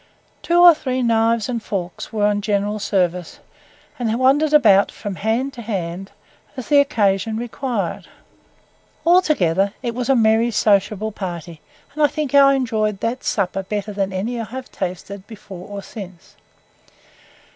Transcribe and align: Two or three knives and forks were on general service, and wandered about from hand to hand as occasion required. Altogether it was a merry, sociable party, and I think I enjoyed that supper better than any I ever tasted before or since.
Two 0.41 0.59
or 0.63 0.73
three 0.73 1.03
knives 1.03 1.47
and 1.47 1.61
forks 1.61 2.11
were 2.11 2.25
on 2.25 2.41
general 2.41 2.79
service, 2.79 3.37
and 3.99 4.11
wandered 4.19 4.51
about 4.51 4.89
from 4.91 5.13
hand 5.13 5.53
to 5.53 5.61
hand 5.61 6.09
as 6.57 6.71
occasion 6.71 7.37
required. 7.37 8.07
Altogether 9.05 9.75
it 9.83 9.93
was 9.93 10.09
a 10.09 10.15
merry, 10.15 10.49
sociable 10.49 11.11
party, 11.11 11.61
and 11.93 12.01
I 12.01 12.07
think 12.07 12.33
I 12.33 12.55
enjoyed 12.55 12.99
that 13.01 13.23
supper 13.23 13.61
better 13.61 13.93
than 13.93 14.11
any 14.11 14.39
I 14.41 14.47
ever 14.51 14.63
tasted 14.63 15.27
before 15.27 15.67
or 15.67 15.83
since. 15.83 16.35